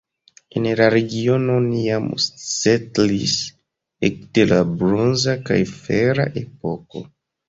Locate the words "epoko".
6.43-7.03